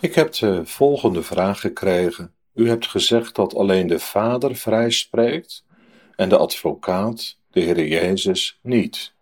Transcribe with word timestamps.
Ik 0.00 0.14
heb 0.14 0.32
de 0.32 0.66
volgende 0.66 1.22
vraag 1.22 1.60
gekregen. 1.60 2.34
U 2.54 2.68
hebt 2.68 2.86
gezegd 2.86 3.34
dat 3.34 3.54
alleen 3.54 3.86
de 3.86 3.98
Vader 3.98 4.56
vrij 4.56 4.90
spreekt 4.90 5.64
en 6.16 6.28
de 6.28 6.36
advocaat, 6.36 7.36
de 7.50 7.60
Heer 7.60 7.86
Jezus, 7.86 8.58
niet. 8.62 9.12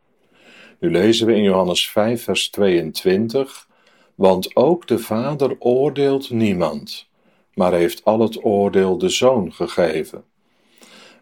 Nu 0.81 0.91
lezen 0.91 1.27
we 1.27 1.35
in 1.35 1.43
Johannes 1.43 1.91
5, 1.91 2.23
vers 2.23 2.51
22, 2.51 3.67
want 4.15 4.57
ook 4.57 4.87
de 4.87 4.99
Vader 4.99 5.57
oordeelt 5.59 6.31
niemand, 6.31 7.09
maar 7.55 7.73
heeft 7.73 8.05
al 8.05 8.21
het 8.21 8.45
oordeel 8.45 8.99
de 8.99 9.09
Zoon 9.09 9.53
gegeven. 9.53 10.25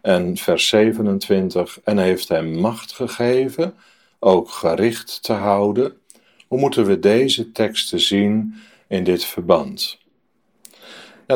En 0.01 0.37
vers 0.37 0.67
27, 0.67 1.79
en 1.83 1.97
heeft 1.97 2.27
hem 2.27 2.59
macht 2.59 2.91
gegeven, 2.91 3.75
ook 4.19 4.49
gericht 4.49 5.23
te 5.23 5.33
houden. 5.33 5.97
Hoe 6.47 6.59
moeten 6.59 6.85
we 6.85 6.99
deze 6.99 7.51
teksten 7.51 7.99
zien 7.99 8.55
in 8.87 9.03
dit 9.03 9.25
verband? 9.25 9.97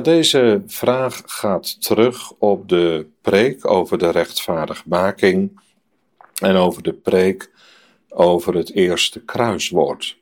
Deze 0.01 0.63
vraag 0.67 1.21
gaat 1.25 1.81
terug 1.83 2.31
op 2.31 2.69
de 2.69 3.07
preek 3.21 3.69
over 3.69 3.97
de 3.97 4.09
rechtvaardigmaking 4.09 5.59
en 6.41 6.55
over 6.55 6.83
de 6.83 6.93
preek 6.93 7.51
over 8.09 8.55
het 8.55 8.73
eerste 8.73 9.23
kruiswoord. 9.23 10.19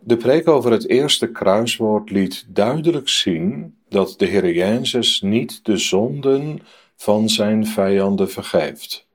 De 0.00 0.16
preek 0.16 0.48
over 0.48 0.72
het 0.72 0.88
eerste 0.88 1.30
kruiswoord 1.30 2.10
liet 2.10 2.44
duidelijk 2.48 3.08
zien 3.08 3.76
dat 3.88 4.14
de 4.16 4.26
Heer 4.26 4.52
Jezus 4.52 5.20
niet 5.20 5.64
de 5.64 5.76
zonden 5.76 6.60
van 6.96 7.28
zijn 7.28 7.66
vijanden 7.66 8.30
vergeeft. 8.30 9.06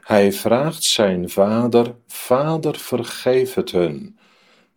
Hij 0.00 0.32
vraagt 0.32 0.82
zijn 0.82 1.30
vader: 1.30 1.94
Vader, 2.06 2.78
vergeef 2.78 3.54
het 3.54 3.70
hun, 3.70 4.17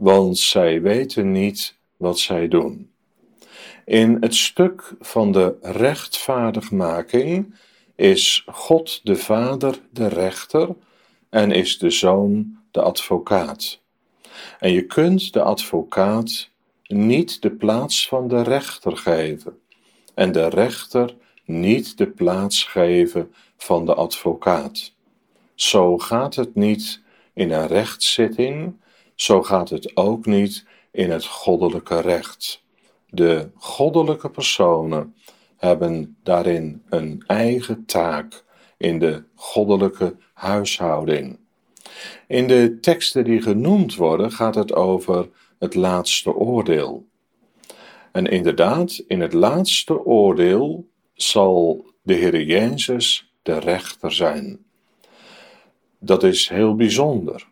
want 0.01 0.37
zij 0.37 0.81
weten 0.81 1.31
niet 1.31 1.77
wat 1.97 2.19
zij 2.19 2.47
doen. 2.47 2.91
In 3.85 4.17
het 4.19 4.35
stuk 4.35 4.93
van 4.99 5.31
de 5.31 5.57
rechtvaardigmaking 5.61 7.55
is 7.95 8.43
God 8.47 8.99
de 9.03 9.15
Vader 9.15 9.79
de 9.91 10.07
rechter 10.07 10.75
en 11.29 11.51
is 11.51 11.77
de 11.77 11.89
Zoon 11.89 12.57
de 12.71 12.81
advocaat. 12.81 13.79
En 14.59 14.71
je 14.71 14.85
kunt 14.85 15.33
de 15.33 15.41
advocaat 15.41 16.49
niet 16.87 17.41
de 17.41 17.51
plaats 17.51 18.07
van 18.07 18.27
de 18.27 18.43
rechter 18.43 18.97
geven 18.97 19.59
en 20.13 20.31
de 20.31 20.47
rechter 20.47 21.15
niet 21.45 21.97
de 21.97 22.07
plaats 22.07 22.63
geven 22.63 23.33
van 23.57 23.85
de 23.85 23.93
advocaat. 23.93 24.93
Zo 25.55 25.97
gaat 25.97 26.35
het 26.35 26.55
niet 26.55 27.01
in 27.33 27.51
een 27.51 27.67
rechtszitting, 27.67 28.79
zo 29.21 29.43
gaat 29.43 29.69
het 29.69 29.97
ook 29.97 30.25
niet 30.25 30.65
in 30.91 31.11
het 31.11 31.25
goddelijke 31.25 31.99
recht. 31.99 32.63
De 33.09 33.49
goddelijke 33.55 34.29
personen 34.29 35.15
hebben 35.57 36.17
daarin 36.23 36.83
een 36.89 37.23
eigen 37.27 37.85
taak 37.85 38.43
in 38.77 38.99
de 38.99 39.23
goddelijke 39.35 40.15
huishouding. 40.33 41.39
In 42.27 42.47
de 42.47 42.77
teksten 42.79 43.23
die 43.23 43.41
genoemd 43.41 43.95
worden 43.95 44.31
gaat 44.31 44.55
het 44.55 44.73
over 44.73 45.29
het 45.59 45.75
laatste 45.75 46.33
oordeel. 46.35 47.05
En 48.11 48.25
inderdaad, 48.25 49.03
in 49.07 49.21
het 49.21 49.33
laatste 49.33 50.05
oordeel 50.05 50.87
zal 51.13 51.85
de 52.01 52.13
Heer 52.13 52.41
Jezus 52.41 53.33
de 53.41 53.59
rechter 53.59 54.11
zijn. 54.11 54.65
Dat 55.99 56.23
is 56.23 56.49
heel 56.49 56.75
bijzonder 56.75 57.50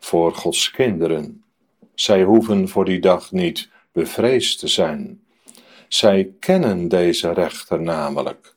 voor 0.00 0.34
Gods 0.34 0.70
kinderen. 0.70 1.44
Zij 1.94 2.22
hoeven 2.22 2.68
voor 2.68 2.84
die 2.84 3.00
dag 3.00 3.32
niet 3.32 3.68
bevreesd 3.92 4.58
te 4.58 4.68
zijn. 4.68 5.22
Zij 5.88 6.32
kennen 6.38 6.88
deze 6.88 7.32
rechter 7.32 7.80
namelijk. 7.80 8.54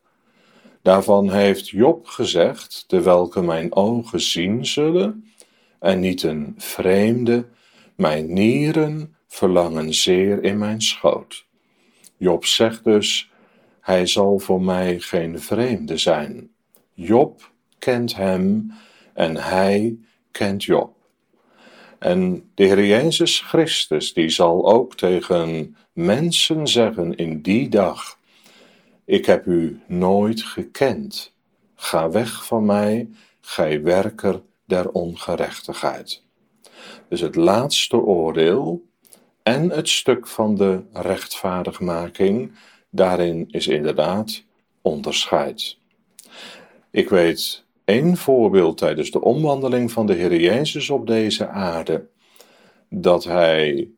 Daarvan 0.81 1.31
heeft 1.31 1.69
Job 1.69 2.05
gezegd: 2.05 2.83
De 2.87 3.01
welke 3.01 3.41
mijn 3.41 3.75
ogen 3.75 4.21
zien 4.21 4.65
zullen, 4.65 5.33
en 5.79 5.99
niet 5.99 6.23
een 6.23 6.53
vreemde, 6.57 7.45
mijn 7.95 8.33
nieren 8.33 9.15
verlangen 9.27 9.93
zeer 9.93 10.43
in 10.43 10.57
mijn 10.57 10.81
schoot. 10.81 11.45
Job 12.17 12.45
zegt 12.45 12.83
dus: 12.83 13.31
Hij 13.79 14.07
zal 14.07 14.39
voor 14.39 14.61
mij 14.61 14.99
geen 14.99 15.39
vreemde 15.39 15.97
zijn. 15.97 16.51
Job 16.93 17.51
kent 17.79 18.15
hem 18.15 18.71
en 19.13 19.35
hij 19.35 19.97
kent 20.31 20.63
Job. 20.63 21.02
En 22.03 22.49
de 22.55 22.63
Heer 22.63 22.85
Jezus 22.85 23.39
Christus, 23.39 24.13
die 24.13 24.29
zal 24.29 24.71
ook 24.71 24.95
tegen 24.95 25.75
mensen 25.93 26.67
zeggen 26.67 27.15
in 27.15 27.41
die 27.41 27.69
dag: 27.69 28.17
Ik 29.05 29.25
heb 29.25 29.45
u 29.45 29.81
nooit 29.87 30.43
gekend. 30.43 31.33
Ga 31.75 32.09
weg 32.09 32.45
van 32.45 32.65
mij, 32.65 33.09
gij 33.41 33.81
werker 33.81 34.41
der 34.65 34.89
ongerechtigheid. 34.91 36.23
Dus 37.09 37.21
het 37.21 37.35
laatste 37.35 37.97
oordeel 37.97 38.85
en 39.43 39.69
het 39.69 39.89
stuk 39.89 40.27
van 40.27 40.55
de 40.55 40.81
rechtvaardigmaking, 40.93 42.51
daarin 42.89 43.47
is 43.51 43.67
inderdaad 43.67 44.43
onderscheid. 44.81 45.77
Ik 46.91 47.09
weet 47.09 47.62
één 47.85 48.17
voorbeeld 48.17 48.77
tijdens 48.77 49.11
de 49.11 49.21
omwandeling 49.21 49.91
van 49.91 50.05
de 50.05 50.13
Heer 50.13 50.35
Jezus 50.35 50.89
op 50.89 51.07
deze 51.07 51.47
aarde, 51.47 52.07
dat 52.89 53.23
Hij 53.23 53.89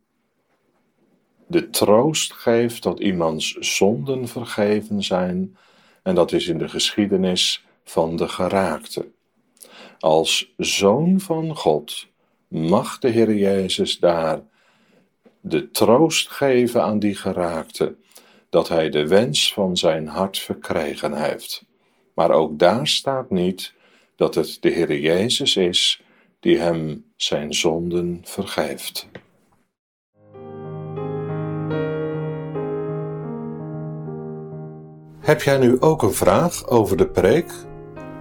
de 1.48 1.70
troost 1.70 2.34
geeft 2.34 2.84
dat 2.84 3.00
iemands 3.00 3.52
zonden 3.52 4.28
vergeven 4.28 5.04
zijn, 5.04 5.58
en 6.04 6.16
dat 6.16 6.32
is 6.32 6.48
in 6.48 6.58
de 6.58 6.70
geschiedenis 6.70 7.66
van 7.84 8.16
de 8.16 8.28
geraakte. 8.28 9.08
Als 10.00 10.54
zoon 10.58 11.20
van 11.20 11.56
God 11.56 12.08
mag 12.48 13.00
de 13.00 13.10
Heer 13.10 13.36
Jezus 13.36 14.00
daar 14.00 14.42
de 15.42 15.72
troost 15.72 16.30
geven 16.30 16.84
aan 16.84 17.00
die 17.00 17.16
geraakte, 17.16 17.96
dat 18.50 18.68
hij 18.68 18.90
de 18.90 19.08
wens 19.08 19.54
van 19.54 19.78
zijn 19.78 20.08
hart 20.08 20.38
verkregen 20.38 21.14
heeft. 21.14 21.66
Maar 22.14 22.32
ook 22.32 22.60
daar 22.60 22.88
staat 22.88 23.30
niet 23.30 23.74
dat 24.16 24.36
het 24.36 24.58
de 24.60 24.70
Heer 24.70 25.00
Jezus 25.00 25.56
is 25.56 26.02
die 26.40 26.58
hem 26.58 27.06
zijn 27.16 27.54
zonden 27.54 28.22
vergeeft. 28.24 29.08
Heb 35.20 35.42
jij 35.42 35.58
nu 35.58 35.80
ook 35.80 36.04
een 36.04 36.14
vraag 36.14 36.68
over 36.68 36.98
de 36.98 37.08
preek? 37.08 37.52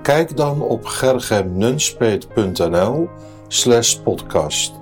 Kijk 0.03 0.37
dan 0.37 0.63
op 0.63 0.85
gergemnunspeet.nl 0.85 3.09
slash 3.49 3.95
podcast. 3.95 4.73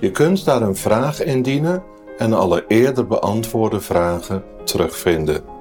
Je 0.00 0.10
kunt 0.10 0.44
daar 0.44 0.62
een 0.62 0.76
vraag 0.76 1.22
indienen 1.22 1.82
en 2.18 2.32
alle 2.32 2.64
eerder 2.68 3.06
beantwoorde 3.06 3.80
vragen 3.80 4.44
terugvinden. 4.64 5.53